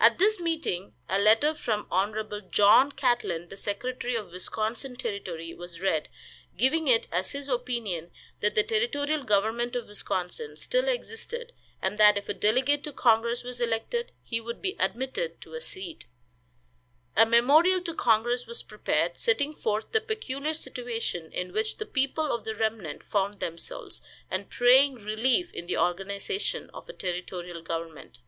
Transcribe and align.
At 0.00 0.18
this 0.18 0.40
meeting 0.40 0.94
a 1.08 1.20
letter 1.20 1.54
from 1.54 1.86
Hon. 1.92 2.40
John 2.50 2.90
Catlin, 2.90 3.50
the 3.50 3.56
secretary 3.56 4.16
of 4.16 4.32
Wisconsin 4.32 4.96
Territory, 4.96 5.54
was 5.54 5.80
read, 5.80 6.08
giving 6.56 6.88
it 6.88 7.06
as 7.12 7.30
his 7.30 7.48
opinion 7.48 8.10
that 8.40 8.56
the 8.56 8.64
territorial 8.64 9.22
government 9.22 9.76
of 9.76 9.86
Wisconsin 9.86 10.56
still 10.56 10.88
existed, 10.88 11.52
and 11.80 11.98
that 12.00 12.18
if 12.18 12.28
a 12.28 12.34
delegate 12.34 12.82
to 12.82 12.92
congress 12.92 13.44
was 13.44 13.60
elected 13.60 14.10
he 14.24 14.40
would 14.40 14.60
be 14.60 14.74
admitted 14.80 15.40
to 15.42 15.54
a 15.54 15.60
seat. 15.60 16.06
A 17.14 17.24
memorial 17.24 17.80
to 17.82 17.94
congress 17.94 18.48
was 18.48 18.64
prepared, 18.64 19.18
setting 19.18 19.52
forth 19.52 19.92
the 19.92 20.00
peculiar 20.00 20.52
situation 20.54 21.30
in 21.30 21.52
which 21.52 21.76
the 21.76 21.86
people 21.86 22.32
of 22.32 22.42
the 22.42 22.56
remnant 22.56 23.04
found 23.04 23.38
themselves, 23.38 24.02
and 24.32 24.50
praying 24.50 24.94
relief 24.94 25.52
in 25.52 25.66
the 25.66 25.78
organization 25.78 26.70
of 26.70 26.88
a 26.88 26.92
territorial 26.92 27.62
government. 27.62 28.18